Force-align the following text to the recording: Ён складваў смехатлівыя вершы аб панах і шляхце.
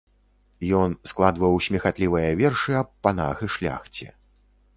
Ён 0.79 0.95
складваў 1.11 1.59
смехатлівыя 1.65 2.31
вершы 2.41 2.71
аб 2.81 2.89
панах 3.05 3.37
і 3.51 3.53
шляхце. 3.59 4.07